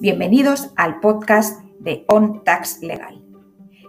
Bienvenidos 0.00 0.70
al 0.76 0.98
podcast 1.00 1.62
de 1.78 2.06
On 2.08 2.42
Tax 2.42 2.80
Legal. 2.80 3.22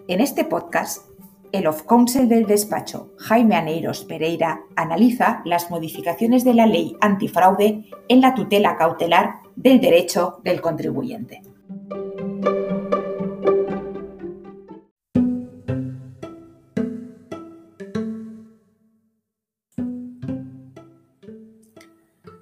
En 0.09 0.19
este 0.19 0.43
podcast, 0.43 1.05
el 1.53 1.67
of 1.67 1.83
counsel 1.83 2.27
del 2.27 2.45
despacho 2.45 3.13
Jaime 3.17 3.55
Aneiros 3.55 4.03
Pereira 4.03 4.59
analiza 4.75 5.41
las 5.45 5.71
modificaciones 5.71 6.43
de 6.43 6.53
la 6.53 6.65
ley 6.65 6.97
antifraude 6.99 7.85
en 8.09 8.19
la 8.19 8.33
tutela 8.33 8.75
cautelar 8.75 9.35
del 9.55 9.79
derecho 9.79 10.41
del 10.43 10.59
contribuyente. 10.59 11.43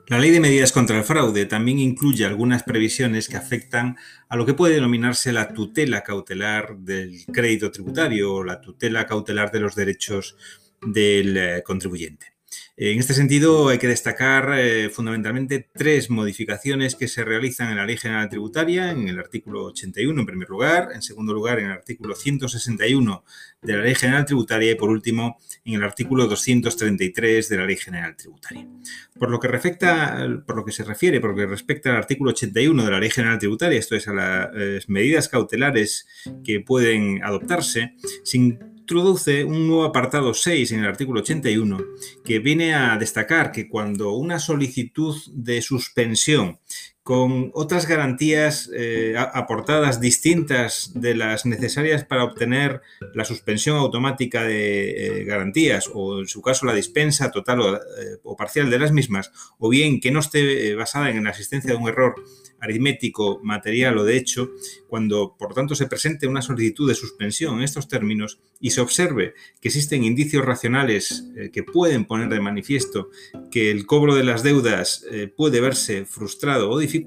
La 0.09 0.17
ley 0.17 0.31
de 0.31 0.39
medidas 0.39 0.71
contra 0.71 0.97
el 0.97 1.03
fraude 1.03 1.45
también 1.45 1.77
incluye 1.77 2.25
algunas 2.25 2.63
previsiones 2.63 3.29
que 3.29 3.37
afectan 3.37 3.95
a 4.27 4.35
lo 4.37 4.43
que 4.43 4.55
puede 4.55 4.73
denominarse 4.73 5.31
la 5.31 5.53
tutela 5.53 6.01
cautelar 6.01 6.77
del 6.79 7.25
crédito 7.31 7.69
tributario 7.69 8.33
o 8.33 8.43
la 8.43 8.59
tutela 8.59 9.05
cautelar 9.05 9.51
de 9.51 9.59
los 9.59 9.75
derechos 9.75 10.35
del 10.81 11.37
eh, 11.37 11.63
contribuyente. 11.63 12.38
En 12.81 12.97
este 12.97 13.13
sentido, 13.13 13.67
hay 13.67 13.77
que 13.77 13.89
destacar 13.89 14.57
eh, 14.57 14.89
fundamentalmente 14.89 15.67
tres 15.73 16.09
modificaciones 16.09 16.95
que 16.95 17.09
se 17.09 17.25
realizan 17.25 17.71
en 17.71 17.75
la 17.75 17.85
Ley 17.85 17.97
General 17.97 18.29
Tributaria, 18.29 18.91
en 18.91 19.09
el 19.09 19.19
artículo 19.19 19.65
81 19.65 20.17
en 20.17 20.25
primer 20.25 20.47
lugar, 20.47 20.87
en 20.93 21.01
segundo 21.01 21.33
lugar 21.33 21.59
en 21.59 21.65
el 21.65 21.71
artículo 21.73 22.15
161 22.15 23.25
de 23.61 23.75
la 23.75 23.83
Ley 23.83 23.95
General 23.95 24.23
Tributaria 24.23 24.71
y 24.71 24.75
por 24.75 24.91
último 24.91 25.39
en 25.65 25.73
el 25.73 25.83
artículo 25.83 26.25
233 26.27 27.49
de 27.49 27.57
la 27.57 27.65
Ley 27.65 27.75
General 27.75 28.15
Tributaria. 28.15 28.65
Por 29.19 29.29
lo 29.29 29.41
que, 29.41 29.49
por 30.47 30.55
lo 30.55 30.63
que 30.63 30.71
se 30.71 30.85
refiere, 30.85 31.19
por 31.19 31.31
lo 31.31 31.35
que 31.35 31.47
respecta 31.47 31.89
al 31.89 31.97
artículo 31.97 32.31
81 32.31 32.85
de 32.85 32.91
la 32.91 32.99
Ley 33.01 33.09
General 33.09 33.39
Tributaria, 33.39 33.77
esto 33.77 33.97
es 33.97 34.07
a 34.07 34.13
las 34.13 34.87
medidas 34.87 35.27
cautelares 35.27 36.07
que 36.45 36.61
pueden 36.61 37.21
adoptarse, 37.25 37.95
sin 38.23 38.57
introduce 38.89 39.43
un 39.43 39.67
nuevo 39.67 39.83
apartado 39.83 40.33
6 40.33 40.71
en 40.71 40.79
el 40.79 40.87
artículo 40.87 41.19
81 41.19 41.77
que 42.25 42.39
viene 42.39 42.73
a 42.73 42.97
destacar 42.97 43.51
que 43.51 43.69
cuando 43.69 44.13
una 44.13 44.39
solicitud 44.39 45.15
de 45.31 45.61
suspensión 45.61 46.57
con 47.09 47.49
otras 47.55 47.87
garantías 47.87 48.69
eh, 48.71 49.15
aportadas 49.17 49.99
distintas 49.99 50.91
de 50.93 51.15
las 51.15 51.43
necesarias 51.47 52.05
para 52.05 52.23
obtener 52.23 52.81
la 53.15 53.25
suspensión 53.25 53.77
automática 53.77 54.43
de 54.43 55.21
eh, 55.21 55.23
garantías 55.23 55.89
o 55.91 56.19
en 56.19 56.27
su 56.27 56.43
caso 56.43 56.67
la 56.67 56.75
dispensa 56.75 57.31
total 57.31 57.61
o, 57.61 57.75
eh, 57.77 57.79
o, 58.21 58.37
parcial 58.37 58.69
de 58.69 58.77
las 58.77 58.91
mismas 58.91 59.31
o 59.57 59.69
bien 59.69 59.99
que 59.99 60.11
no 60.11 60.19
esté 60.19 60.75
basada 60.75 61.09
en 61.09 61.23
la 61.23 61.31
existencia 61.31 61.71
de 61.71 61.77
un 61.77 61.89
error 61.89 62.13
aritmético, 62.61 63.39
material 63.41 63.97
o 63.97 64.03
de 64.03 64.17
hecho, 64.17 64.51
cuando 64.87 65.35
por 65.39 65.55
tanto 65.55 65.73
se 65.73 65.87
presente 65.87 66.27
una 66.27 66.41
solicitud 66.43 66.87
de 66.89 66.93
suspensión 66.93 67.57
en 67.57 67.63
estos 67.63 67.87
términos 67.87 68.39
y 68.59 68.71
se 68.71 68.81
observe 68.81 69.33
que 69.61 69.69
existen 69.69 70.03
indicios 70.03 70.45
racionales 70.45 71.23
que 71.53 71.63
pueden 71.63 72.03
poner 72.03 72.27
de 72.27 72.41
manifiesto 72.41 73.09
que 73.49 73.71
el 73.71 73.85
cobro 73.85 74.13
de 74.13 74.25
las 74.25 74.43
deudas 74.43 75.05
puede 75.37 75.61
verse 75.61 76.03
frustrado 76.03 76.69
o 76.69 76.77
dificultado, 76.77 76.98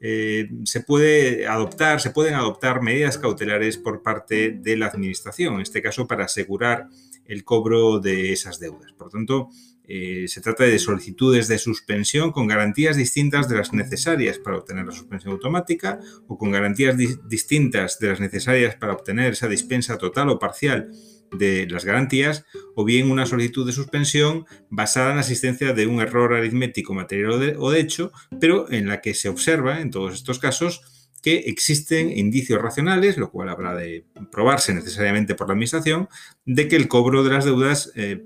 eh, 0.00 0.50
se 0.64 0.80
puede 0.80 1.46
adoptar, 1.46 2.00
se 2.00 2.10
pueden 2.10 2.34
adoptar 2.34 2.82
medidas 2.82 3.18
cautelares 3.18 3.76
por 3.76 4.02
parte 4.02 4.50
de 4.50 4.76
la 4.76 4.86
administración, 4.86 5.54
en 5.54 5.60
este 5.60 5.82
caso 5.82 6.06
para 6.06 6.24
asegurar 6.24 6.88
el 7.24 7.44
cobro 7.44 8.00
de 8.00 8.32
esas 8.32 8.58
deudas. 8.58 8.92
Por 8.92 9.10
tanto, 9.10 9.50
eh, 9.90 10.26
se 10.28 10.42
trata 10.42 10.64
de 10.64 10.78
solicitudes 10.78 11.48
de 11.48 11.58
suspensión 11.58 12.30
con 12.30 12.46
garantías 12.46 12.96
distintas 12.96 13.48
de 13.48 13.56
las 13.56 13.72
necesarias 13.72 14.38
para 14.38 14.58
obtener 14.58 14.84
la 14.84 14.92
suspensión 14.92 15.32
automática 15.32 15.98
o 16.26 16.36
con 16.36 16.50
garantías 16.50 16.94
distintas 17.26 17.98
de 17.98 18.08
las 18.08 18.20
necesarias 18.20 18.76
para 18.76 18.92
obtener 18.92 19.32
esa 19.32 19.48
dispensa 19.48 19.96
total 19.96 20.28
o 20.28 20.38
parcial 20.38 20.90
de 21.32 21.66
las 21.68 21.84
garantías, 21.84 22.44
o 22.74 22.84
bien 22.84 23.10
una 23.10 23.26
solicitud 23.26 23.66
de 23.66 23.72
suspensión 23.72 24.46
basada 24.70 25.10
en 25.10 25.16
la 25.16 25.22
existencia 25.22 25.72
de 25.72 25.86
un 25.86 26.00
error 26.00 26.34
aritmético, 26.34 26.94
material 26.94 27.56
o 27.58 27.70
de 27.70 27.80
hecho, 27.80 28.12
pero 28.40 28.70
en 28.70 28.88
la 28.88 29.00
que 29.00 29.14
se 29.14 29.28
observa, 29.28 29.80
en 29.80 29.90
todos 29.90 30.14
estos 30.14 30.38
casos, 30.38 30.82
que 31.22 31.36
existen 31.46 32.16
indicios 32.16 32.62
racionales, 32.62 33.16
lo 33.16 33.30
cual 33.30 33.48
habrá 33.48 33.74
de 33.74 34.04
probarse 34.30 34.72
necesariamente 34.72 35.34
por 35.34 35.48
la 35.48 35.52
Administración, 35.52 36.08
de 36.44 36.68
que 36.68 36.76
el 36.76 36.88
cobro 36.88 37.24
de 37.24 37.30
las 37.30 37.44
deudas 37.44 37.92
eh, 37.96 38.22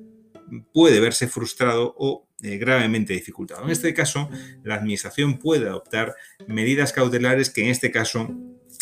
puede 0.73 1.01
verse 1.01 1.27
frustrado 1.27 1.95
o 1.97 2.29
eh, 2.43 2.59
gravemente 2.59 3.13
dificultado. 3.13 3.65
En 3.65 3.71
este 3.71 3.95
caso, 3.95 4.29
la 4.63 4.75
Administración 4.75 5.39
puede 5.39 5.69
adoptar 5.69 6.15
medidas 6.47 6.93
cautelares 6.93 7.51
que 7.51 7.63
en 7.63 7.71
este 7.71 7.91
caso 7.91 8.29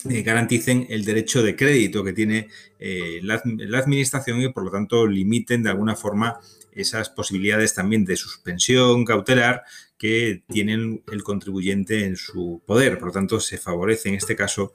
eh, 0.09 0.23
garanticen 0.23 0.87
el 0.89 1.05
derecho 1.05 1.43
de 1.43 1.57
crédito 1.57 2.03
que 2.03 2.13
tiene 2.13 2.49
eh, 2.79 3.21
la, 3.23 3.43
Administración 3.79 4.41
y 4.41 4.49
por 4.53 4.65
lo 4.65 4.71
tanto 4.71 5.07
limiten 5.07 5.63
de 5.63 5.71
alguna 5.71 5.97
forma 5.97 6.39
esas 6.73 7.11
posibilidades 7.11 7.75
también 7.75 8.05
de 8.05 8.17
suspensión 8.17 9.05
cautelar 9.05 9.63
que 9.99 10.45
tienen 10.49 11.03
el 11.11 11.23
contribuyente 11.23 12.05
en 12.05 12.17
su 12.17 12.63
poder. 12.65 12.99
Por 12.99 13.09
lo 13.09 13.13
tanto, 13.13 13.41
se 13.41 13.59
favorece 13.59 14.09
en 14.09 14.15
este 14.15 14.37
caso 14.37 14.73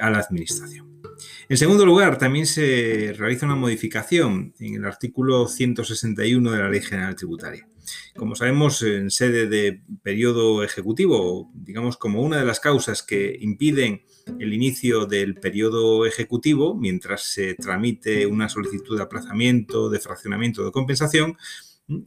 a 0.00 0.10
la 0.10 0.18
Administración. 0.18 1.00
En 1.48 1.56
segundo 1.56 1.86
lugar, 1.86 2.18
también 2.18 2.46
se 2.46 3.14
realiza 3.16 3.46
una 3.46 3.56
modificación 3.56 4.52
en 4.58 4.74
el 4.74 4.84
artículo 4.84 5.48
161 5.48 6.50
de 6.50 6.58
la 6.58 6.68
Ley 6.68 6.82
General 6.82 7.16
Tributaria. 7.16 7.66
Como 8.14 8.34
sabemos, 8.34 8.82
en 8.82 9.10
sede 9.10 9.46
de 9.46 9.80
periodo 10.02 10.62
ejecutivo, 10.62 11.50
digamos 11.54 11.96
como 11.96 12.22
una 12.22 12.38
de 12.38 12.44
las 12.44 12.60
causas 12.60 13.02
que 13.02 13.36
impiden 13.40 14.02
el 14.38 14.52
inicio 14.52 15.06
del 15.06 15.34
periodo 15.34 16.06
ejecutivo, 16.06 16.74
mientras 16.74 17.22
se 17.22 17.54
tramite 17.54 18.26
una 18.26 18.48
solicitud 18.48 18.96
de 18.96 19.02
aplazamiento, 19.02 19.88
de 19.88 19.98
fraccionamiento, 19.98 20.64
de 20.64 20.72
compensación, 20.72 21.36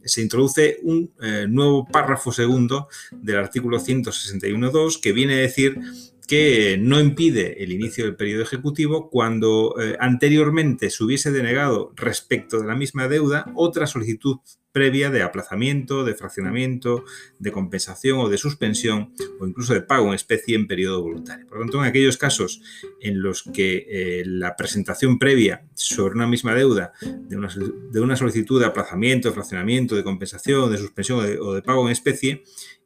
se 0.04 0.22
introduce 0.22 0.78
un 0.82 1.12
eh, 1.20 1.46
nuevo 1.48 1.84
párrafo 1.86 2.30
segundo 2.30 2.88
del 3.10 3.36
artículo 3.36 3.80
161.2 3.80 5.00
que 5.00 5.12
viene 5.12 5.34
a 5.34 5.38
decir 5.38 5.80
que 6.32 6.78
no 6.80 6.98
impide 6.98 7.62
el 7.62 7.72
inicio 7.72 8.06
del 8.06 8.16
periodo 8.16 8.42
ejecutivo 8.42 9.10
cuando 9.10 9.74
eh, 9.78 9.98
anteriormente 10.00 10.88
se 10.88 11.04
hubiese 11.04 11.30
denegado 11.30 11.92
respecto 11.94 12.58
de 12.58 12.66
la 12.66 12.74
misma 12.74 13.06
deuda 13.06 13.52
otra 13.54 13.86
solicitud 13.86 14.38
previa 14.72 15.10
de 15.10 15.20
aplazamiento, 15.20 16.04
de 16.04 16.14
fraccionamiento, 16.14 17.04
de 17.38 17.52
compensación 17.52 18.18
o 18.18 18.30
de 18.30 18.38
suspensión 18.38 19.12
o 19.40 19.46
incluso 19.46 19.74
de 19.74 19.82
pago 19.82 20.08
en 20.08 20.14
especie 20.14 20.56
en 20.56 20.66
periodo 20.66 21.02
voluntario. 21.02 21.46
Por 21.46 21.58
lo 21.58 21.64
tanto, 21.64 21.82
en 21.82 21.84
aquellos 21.84 22.16
casos 22.16 22.62
en 23.02 23.20
los 23.20 23.42
que 23.42 23.86
eh, 23.90 24.22
la 24.24 24.56
presentación 24.56 25.18
previa 25.18 25.66
sobre 25.84 26.14
una 26.14 26.26
misma 26.26 26.54
deuda 26.54 26.92
de 27.00 28.00
una, 28.00 28.16
solicitud 28.16 28.60
de 28.60 28.66
aplazamiento, 28.66 29.28
de 29.28 29.34
fraccionamiento, 29.34 29.96
de 29.96 30.04
compensación, 30.04 30.70
de 30.70 30.78
suspensión 30.78 31.20
o 31.40 31.54
de 31.54 31.62
pago 31.62 31.86
en 31.86 31.92
especie 31.92 32.42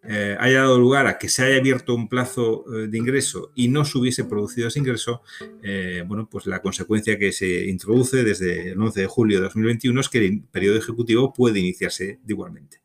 eh, 0.09 0.37
haya 0.39 0.61
dado 0.61 0.79
lugar 0.79 1.09
a 1.09 1.19
que 1.19 1.29
se 1.29 1.43
haya 1.43 1.57
abierto 1.57 1.93
un 1.93 2.09
plazo 2.09 2.65
eh, 2.73 2.87
de 2.87 2.97
ingreso 2.97 3.51
y 3.57 3.69
no 3.69 3.85
se 3.85 3.99
hubiese 3.99 4.25
producido 4.25 4.69
ese 4.69 4.79
ingreso, 4.79 5.23
eh, 5.63 6.05
bueno, 6.07 6.29
pues 6.31 6.47
la 6.47 6.63
consecuencia 6.63 7.19
que 7.19 7.33
se 7.33 7.67
introduce 7.67 8.23
desde 8.23 8.71
el 8.73 8.81
11 8.81 9.01
de 9.01 9.07
julio 9.07 9.39
de 9.39 9.45
2021 9.45 10.01
es 10.01 10.09
que 10.09 10.25
el 10.25 10.43
periodo 10.45 10.79
ejecutivo 10.79 11.33
puede 11.33 11.59
iniciarse 11.59 12.21
igualmente. 12.27 12.83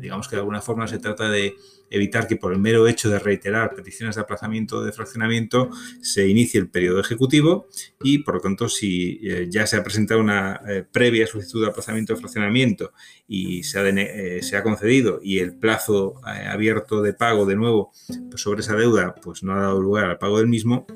Digamos 0.00 0.28
que 0.28 0.36
de 0.36 0.40
alguna 0.40 0.60
forma 0.60 0.86
se 0.86 0.98
trata 0.98 1.28
de 1.28 1.54
evitar 1.90 2.26
que 2.26 2.36
por 2.36 2.52
el 2.52 2.60
mero 2.60 2.86
hecho 2.86 3.10
de 3.10 3.18
reiterar 3.18 3.74
peticiones 3.74 4.14
de 4.14 4.22
aplazamiento 4.22 4.78
o 4.78 4.82
de 4.82 4.92
fraccionamiento 4.92 5.70
se 6.00 6.28
inicie 6.28 6.60
el 6.60 6.70
periodo 6.70 7.00
ejecutivo 7.00 7.66
y, 8.00 8.18
por 8.18 8.36
lo 8.36 8.40
tanto, 8.40 8.68
si 8.68 9.20
eh, 9.22 9.48
ya 9.50 9.66
se 9.66 9.76
ha 9.76 9.82
presentado 9.82 10.20
una 10.20 10.60
eh, 10.68 10.84
previa 10.90 11.26
solicitud 11.26 11.62
de 11.62 11.68
aplazamiento 11.68 12.14
o 12.14 12.16
fraccionamiento 12.16 12.92
y 13.26 13.64
se 13.64 13.78
ha, 13.78 13.88
eh, 13.88 14.42
se 14.42 14.56
ha, 14.56 14.62
concedido 14.62 15.20
y 15.22 15.38
el 15.38 15.54
plazo 15.54 16.20
abierto 16.24 17.02
de 17.02 17.12
pago 17.12 17.46
de 17.46 17.56
nuevo 17.56 17.92
pues 18.28 18.42
sobre 18.42 18.60
esa 18.60 18.76
deuda 18.76 19.14
pues 19.14 19.42
no 19.42 19.54
ha 19.54 19.60
dado 19.60 19.80
lugar 19.80 20.04
al 20.04 20.18
pago 20.18 20.38
del 20.38 20.46
mismo, 20.46 20.86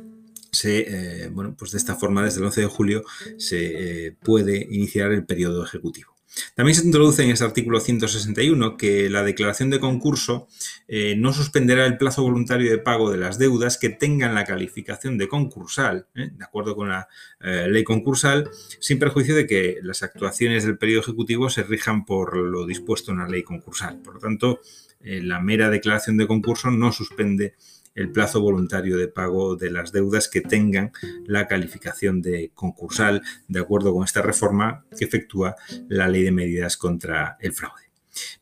se, 0.53 1.29
bueno, 1.33 1.57
pues 1.59 1.73
de 1.73 1.79
esta 1.79 1.97
forma, 1.97 2.23
desde 2.23 2.39
el 2.39 2.47
11 2.47 2.61
de 2.61 2.67
julio, 2.69 3.03
se 3.39 4.17
puede 4.23 4.69
iniciar 4.71 5.11
el 5.11 5.27
periodo 5.27 5.65
ejecutivo. 5.65 6.14
También 6.55 6.75
se 6.75 6.85
introduce 6.85 7.23
en 7.23 7.31
ese 7.31 7.45
artículo 7.45 7.81
161 7.81 8.77
que 8.77 9.09
la 9.11 9.23
declaración 9.23 9.71
de 9.71 9.81
concurso 9.81 10.49
eh, 10.89 11.15
no 11.17 11.33
suspenderá 11.33 11.87
el 11.87 11.99
plazo 11.99 12.23
voluntario 12.23 12.71
de 12.71 12.79
pago 12.79 13.11
de 13.11 13.19
las 13.19 13.39
deudas 13.39 13.79
que 13.79 13.91
tengan 13.91 14.35
la 14.35 14.45
calificación 14.45 15.19
de 15.19 15.29
concursal, 15.29 16.07
¿eh? 16.15 16.31
de 16.33 16.45
acuerdo 16.45 16.77
con 16.77 16.89
la 16.89 17.09
eh, 17.41 17.67
ley 17.69 17.85
concursal, 17.85 18.51
sin 18.81 18.99
perjuicio 18.99 19.35
de 19.35 19.47
que 19.47 19.79
las 19.83 20.03
actuaciones 20.03 20.65
del 20.65 20.79
periodo 20.79 21.03
ejecutivo 21.03 21.51
se 21.51 21.63
rijan 21.63 22.05
por 22.05 22.37
lo 22.37 22.67
dispuesto 22.67 23.13
en 23.13 23.19
la 23.19 23.29
ley 23.29 23.43
concursal. 23.43 24.01
Por 24.03 24.15
lo 24.15 24.21
tanto, 24.21 24.61
la 25.01 25.39
mera 25.39 25.69
declaración 25.69 26.17
de 26.17 26.27
concurso 26.27 26.71
no 26.71 26.91
suspende 26.91 27.57
el 27.95 28.11
plazo 28.11 28.41
voluntario 28.41 28.97
de 28.97 29.09
pago 29.09 29.57
de 29.57 29.71
las 29.71 29.93
deudas 29.93 30.29
que 30.29 30.41
tengan 30.41 30.93
la 31.27 31.47
calificación 31.47 32.23
de 32.23 32.51
concursal, 32.55 33.23
de 33.49 33.61
acuerdo 33.61 33.95
con 33.95 34.05
esta 34.05 34.23
reforma 34.23 34.85
que 34.97 35.05
efectúa 35.05 35.57
la 35.89 36.09
ley 36.09 36.23
de 36.25 36.33
medidas 36.33 36.77
contra 36.77 37.37
el 37.41 37.53
fraude. 37.53 37.94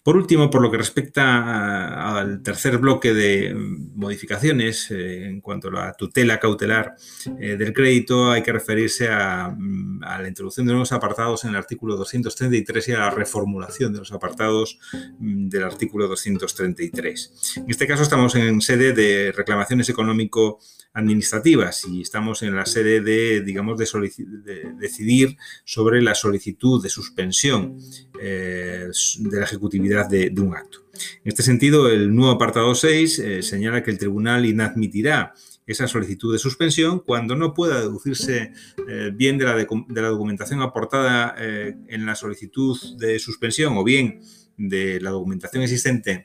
Por 0.02 0.16
último, 0.16 0.50
por 0.50 0.62
lo 0.62 0.70
que 0.70 0.78
respecta 0.78 2.18
al 2.18 2.42
tercer 2.42 2.78
bloque 2.78 3.14
de 3.14 3.54
modificaciones 3.54 4.90
eh, 4.90 5.26
en 5.26 5.40
cuanto 5.40 5.68
a 5.68 5.72
la 5.72 5.92
tutela 5.94 6.38
cautelar 6.38 6.96
eh, 7.38 7.56
del 7.56 7.72
crédito, 7.72 8.30
hay 8.30 8.42
que 8.42 8.52
referirse 8.52 9.08
mm, 9.08 10.02
a, 10.02 10.20
la 10.20 10.28
introducción 10.28 10.66
de 10.66 10.72
nuevos 10.72 10.92
apartados 10.92 11.44
en 11.44 11.50
el 11.50 11.56
artículo 11.56 11.96
233 11.96 12.88
y 12.88 12.92
a 12.92 12.98
la 12.98 13.10
reformulación 13.10 13.92
de 13.92 14.00
los 14.00 14.12
apartados 14.12 14.78
mm, 15.18 15.48
del 15.48 15.64
artículo 15.64 16.08
233. 16.08 17.54
En 17.56 17.70
este 17.70 17.86
caso 17.86 18.02
estamos 18.02 18.34
en 18.34 18.60
sede 18.60 18.92
de 18.92 19.32
reclamaciones 19.32 19.88
económico 19.88 20.58
administrativas 20.94 21.86
y 21.86 22.02
estamos 22.02 22.42
en 22.42 22.54
la 22.54 22.66
sede 22.66 23.00
de, 23.00 23.40
digamos, 23.40 23.78
de, 23.78 23.86
decidir 24.78 25.36
sobre 25.64 26.02
la 26.02 26.14
solicitud 26.14 26.82
de 26.82 26.90
suspensión 26.90 27.78
eh, 28.20 28.88
de 29.18 29.40
la 29.40 29.46
de, 29.68 30.32
un 30.38 30.54
acto. 30.54 30.78
En 31.24 31.28
este 31.28 31.42
sentido, 31.42 31.88
el 31.88 32.14
nuevo 32.14 32.32
apartado 32.32 32.74
6 32.74 33.18
eh, 33.18 33.42
señala 33.42 33.82
que 33.82 33.90
el 33.90 33.98
tribunal 33.98 34.46
inadmitirá 34.46 35.34
esa 35.66 35.86
solicitud 35.86 36.32
de 36.32 36.38
suspensión 36.38 37.00
cuando 37.00 37.36
no 37.36 37.54
pueda 37.54 37.80
deducirse 37.80 38.52
eh, 38.88 39.10
bien 39.14 39.38
de 39.38 39.44
la, 39.44 39.54
de 39.56 40.02
la, 40.02 40.08
documentación 40.08 40.60
aportada 40.60 41.36
en 41.38 42.04
la 42.04 42.16
solicitud 42.16 42.76
de 42.98 43.18
suspensión 43.18 43.76
o 43.76 43.84
bien 43.84 44.20
de 44.56 45.00
la 45.00 45.10
documentación 45.10 45.62
existente 45.62 46.24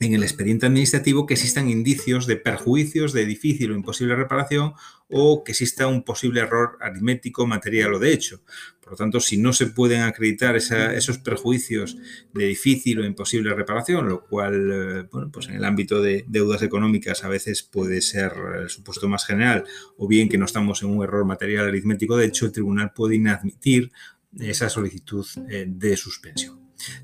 en 0.00 0.14
el 0.14 0.22
expediente 0.22 0.66
administrativo 0.66 1.26
que 1.26 1.34
existan 1.34 1.70
indicios 1.70 2.26
de 2.26 2.36
perjuicios 2.36 3.12
de 3.12 3.26
difícil 3.26 3.72
o 3.72 3.74
imposible 3.74 4.14
reparación 4.14 4.74
o 5.08 5.42
que 5.42 5.52
exista 5.52 5.86
un 5.86 6.04
posible 6.04 6.40
error 6.40 6.78
aritmético, 6.80 7.46
material 7.46 7.94
o 7.94 7.98
de 7.98 8.12
hecho. 8.12 8.42
Por 8.80 8.92
lo 8.92 8.96
tanto, 8.96 9.20
si 9.20 9.38
no 9.38 9.52
se 9.52 9.66
pueden 9.66 10.02
acreditar 10.02 10.54
esos 10.56 11.18
perjuicios 11.18 11.96
de 12.32 12.46
difícil 12.46 13.00
o 13.00 13.04
imposible 13.04 13.54
reparación, 13.54 14.08
lo 14.08 14.24
cual, 14.26 14.70
eh, 14.72 15.08
bueno, 15.10 15.30
pues 15.32 15.48
en 15.48 15.56
el 15.56 15.64
ámbito 15.64 16.00
de 16.00 16.24
deudas 16.28 16.62
económicas 16.62 17.24
a 17.24 17.28
veces 17.28 17.62
puede 17.62 18.00
ser 18.00 18.32
el 18.62 18.68
supuesto 18.68 19.08
más 19.08 19.26
general, 19.26 19.64
o 19.96 20.06
bien 20.06 20.28
que 20.28 20.38
no 20.38 20.44
estamos 20.44 20.82
en 20.82 20.90
un 20.90 21.02
error 21.02 21.24
material 21.24 21.66
aritmético, 21.66 22.16
de 22.16 22.26
hecho, 22.26 22.46
el 22.46 22.52
tribunal 22.52 22.92
puede 22.94 23.16
inadmitir 23.16 23.90
esa 24.38 24.68
solicitud 24.68 25.26
eh, 25.48 25.66
de 25.68 25.96
suspensión. 25.96 26.57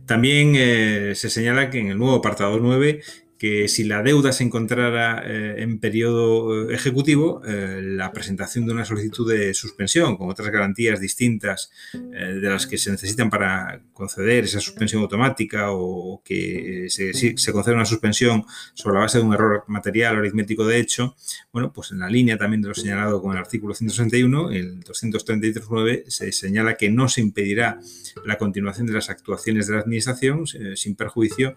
También 0.06 0.54
eh, 0.56 1.12
se 1.14 1.30
señala 1.30 1.70
que 1.70 1.78
en 1.78 1.88
el 1.88 1.98
nuevo 1.98 2.16
apartado 2.16 2.58
9 2.58 3.02
que 3.38 3.68
si 3.68 3.84
la 3.84 4.02
deuda 4.02 4.32
se 4.32 4.44
encontrara 4.44 5.22
eh, 5.24 5.62
en 5.62 5.78
periodo 5.78 6.70
eh, 6.70 6.74
ejecutivo, 6.74 7.42
la 7.44 8.12
presentación 8.12 8.66
de 8.66 8.72
una 8.72 8.84
solicitud 8.84 9.30
de 9.30 9.54
suspensión 9.54 10.16
con 10.16 10.28
otras 10.30 10.50
garantías 10.50 11.00
distintas 11.00 11.70
de 11.92 12.48
las 12.48 12.66
que 12.66 12.78
se 12.78 12.90
necesitan 12.90 13.30
para 13.30 13.82
conceder 13.92 14.44
esa 14.44 14.60
suspensión 14.60 15.02
automática 15.02 15.70
o, 15.70 16.22
que 16.24 16.86
se, 16.88 17.12
se, 17.12 17.52
conceda 17.52 17.74
una 17.74 17.84
suspensión 17.84 18.44
sobre 18.74 18.94
la 18.94 19.00
base 19.02 19.18
de 19.18 19.24
un 19.24 19.34
error 19.34 19.64
material 19.68 20.16
o 20.16 20.18
aritmético 20.20 20.66
de 20.66 20.78
hecho, 20.78 21.16
bueno, 21.52 21.72
pues 21.72 21.92
en 21.92 22.00
la 22.00 22.08
línea 22.08 22.38
también 22.38 22.62
de 22.62 22.68
lo 22.68 22.74
señalado 22.74 23.20
con 23.20 23.32
el 23.32 23.38
artículo 23.38 23.74
161, 23.74 24.50
el 24.50 24.80
233.9, 24.84 26.04
se 26.08 26.32
señala 26.32 26.76
que 26.76 26.90
no 26.90 27.08
se 27.08 27.20
impedirá 27.20 27.80
la 28.24 28.38
continuación 28.38 28.86
de 28.86 28.94
las 28.94 29.10
actuaciones 29.10 29.66
de 29.66 29.74
la 29.74 29.80
Administración 29.80 30.44
eh, 30.54 30.76
sin 30.76 30.94
perjuicio 30.94 31.56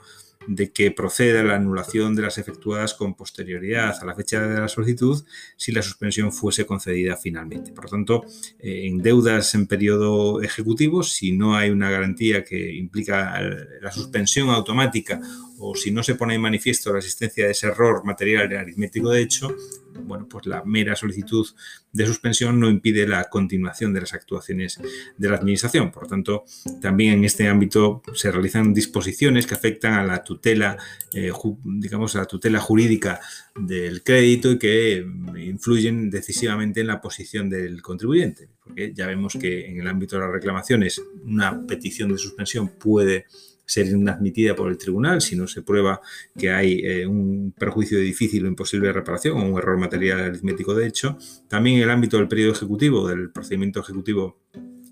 que 0.74 0.92
proceda 0.92 1.44
la 1.44 1.56
anulación 1.56 2.16
de 2.16 2.22
las 2.22 2.38
efectuadas 2.38 2.94
con 2.94 3.16
posterioridad 3.16 3.96
a 4.02 4.06
la 4.06 4.16
fecha 4.16 4.42
de 4.42 4.60
la 4.60 4.68
solicitud 4.68 5.24
si 5.56 5.72
la 5.72 5.82
suspensión 5.82 6.32
fuese 6.32 6.66
concedida 6.66 7.18
finalmente. 7.18 7.72
Por 7.72 7.86
lo 7.86 7.90
tanto, 7.90 8.26
eh, 8.60 8.88
en 8.88 9.02
deudas 9.02 9.54
en 9.56 9.68
periodo 9.68 10.42
ejecutivo, 10.42 11.04
si 11.04 11.32
no 11.32 11.56
hay 11.56 11.70
una 11.70 11.90
garantía 11.90 12.44
que 12.44 12.74
implica 12.74 13.42
la 13.82 13.92
suspensión 13.92 14.50
automática 14.50 15.20
o 15.60 15.76
si 15.76 15.92
no 15.92 16.04
se 16.04 16.16
pone 16.16 16.36
en 16.36 16.42
manifiesto 16.42 16.92
la 16.92 17.00
existencia 17.00 17.46
de 17.46 17.52
ese 17.52 17.68
error 17.68 18.04
material 18.06 18.56
aritmético 18.56 19.10
de 19.10 19.22
hecho, 19.22 19.56
bueno, 20.04 20.28
pues 20.30 20.46
la 20.46 20.64
mera 20.64 20.96
solicitud 20.96 21.48
de 21.92 22.06
suspensión 22.06 22.60
no 22.60 22.70
impide 22.70 23.08
la 23.08 23.26
continuación 23.26 23.94
de 23.94 24.02
las 24.02 24.14
actuaciones 24.14 24.80
de 25.18 25.30
la 25.30 25.38
Administración. 25.38 25.92
Por 25.92 26.04
lo 26.04 26.10
tanto, 26.10 26.46
también 26.82 27.14
en 27.14 27.26
este 27.26 27.48
ámbito 27.48 28.02
se 28.14 28.32
realizan 28.32 28.74
disposiciones 28.74 29.48
que 29.48 29.56
afectan 29.56 29.94
a 29.94 30.04
la 30.04 30.24
tutela, 30.24 30.78
eh, 31.14 31.32
digamos, 31.64 32.16
a 32.16 32.20
la 32.20 32.26
tutela 32.26 32.60
jurídica 32.60 33.20
del 33.56 34.04
crédito 34.04 34.52
y 34.52 34.60
que 34.60 35.06
influyen 35.38 36.10
decisivamente 36.10 36.82
en 36.82 36.88
la 36.88 37.02
posición 37.02 37.50
del 37.50 37.82
contribuyente. 37.82 38.50
Porque 38.64 38.94
ya 38.94 39.08
vemos 39.08 39.38
que 39.40 39.68
en 39.68 39.80
el 39.80 39.88
ámbito 39.88 40.16
de 40.16 40.24
las 40.24 40.32
reclamaciones 40.32 41.02
una 41.24 41.66
petición 41.66 42.12
de 42.12 42.18
suspensión 42.18 42.70
puede 42.70 43.26
ser 43.68 43.88
inadmitida 43.88 44.56
por 44.56 44.69
el 44.69 44.78
tribunal 44.78 45.22
si 45.22 45.36
no 45.36 45.46
se 45.46 45.62
prueba 45.62 46.00
que 46.38 46.50
hay 46.50 46.80
eh, 46.84 47.06
un 47.06 47.54
perjuicio 47.56 47.98
de 47.98 48.06
difícil 48.06 48.46
o 48.46 48.48
imposible 48.48 48.94
reparación 48.94 49.38
o 49.38 49.46
un 49.46 49.58
error 49.58 49.78
material 49.78 50.22
aritmético 50.22 50.74
de 50.74 50.88
hecho. 50.88 51.18
También 51.50 51.78
en 51.78 51.84
el 51.84 51.90
ámbito 51.90 52.18
del 52.18 52.30
periodo 52.30 52.54
ejecutivo, 52.54 53.08
del 53.08 53.30
procedimiento 53.30 53.81
ejecutivo 53.81 54.40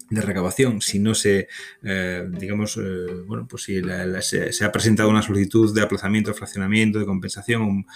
de 0.10 0.22
recabación, 0.22 0.82
si 0.82 1.00
no 1.00 1.16
se, 1.16 1.48
eh, 1.84 2.28
digamos, 2.38 2.78
eh, 2.78 3.24
bueno, 3.26 3.48
pues 3.48 3.64
si 3.64 3.82
se, 4.22 4.66
ha 4.66 4.72
presentado 4.72 5.10
una 5.10 5.22
solicitud 5.22 5.74
de 5.74 5.82
aplazamiento, 5.82 6.34
fraccionamiento, 6.34 7.00
de 7.00 7.06
compensación 7.06 7.88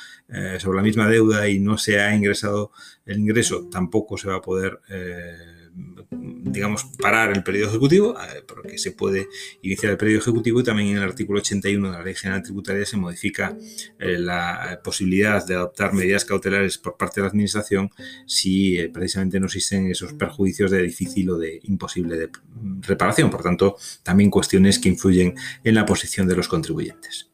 sobre 0.58 0.78
la 0.78 0.84
misma 0.84 1.08
deuda 1.08 1.48
y 1.50 1.60
no 1.60 1.78
se 1.78 2.00
ha 2.00 2.16
ingresado 2.16 2.72
el 3.06 3.20
ingreso, 3.20 3.68
tampoco 3.70 4.18
se 4.18 4.28
va 4.28 4.38
a 4.38 4.42
poder 4.42 4.80
digamos, 6.50 6.86
parar 7.00 7.32
el 7.32 7.44
periodo 7.44 7.70
ejecutivo, 7.70 8.16
eh, 8.20 8.44
porque 8.46 8.78
se 8.78 8.92
puede 8.92 9.28
iniciar 9.62 9.92
el 9.92 9.98
periodo 9.98 10.20
ejecutivo 10.22 10.60
y 10.60 10.64
también 10.64 10.90
en 10.90 10.98
el 10.98 11.04
artículo 11.04 11.40
81 11.40 11.92
de 11.92 11.98
la 11.98 12.04
Ley 12.04 12.16
General 12.16 12.44
Tributaria 12.44 12.86
se 12.86 12.98
modifica 12.98 13.56
eh, 14.00 14.18
la 14.18 14.82
posibilidad 14.84 15.46
de 15.46 15.56
adoptar 15.56 15.94
medidas 15.94 16.26
cautelares 16.26 16.78
por 16.78 16.98
parte 16.98 17.20
de 17.20 17.24
la 17.24 17.30
Administración 17.30 17.90
si 18.26 18.78
eh, 18.78 18.90
precisamente 18.90 19.40
no 19.40 19.46
existen 19.46 19.90
esos 19.90 20.14
perjuicios 20.14 20.72
de 20.72 20.82
difícil 20.82 21.30
o 21.30 21.38
de 21.38 21.60
imposible 21.64 22.18
de 22.18 22.30
reparación. 22.82 23.30
Por 23.30 23.44
tanto, 23.44 23.78
también 24.04 24.30
cuestiones 24.30 24.80
que 24.80 24.90
influyen 24.90 25.36
en 25.64 25.76
la 25.76 25.86
posición 25.86 26.28
de 26.28 26.36
los 26.36 26.48
contribuyentes. 26.48 27.29